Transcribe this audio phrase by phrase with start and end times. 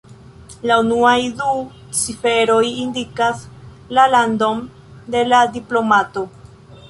[0.69, 1.51] La unuaj du
[1.97, 3.43] ciferoj indikas
[3.97, 4.63] la landon
[5.17, 6.25] de la diplomato.